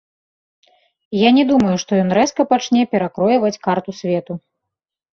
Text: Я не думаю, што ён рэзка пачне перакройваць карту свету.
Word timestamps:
Я 1.17 1.29
не 1.39 1.43
думаю, 1.51 1.75
што 1.85 1.91
ён 2.05 2.09
рэзка 2.21 2.41
пачне 2.57 2.81
перакройваць 2.97 3.55
карту 3.71 3.91
свету. 4.03 4.33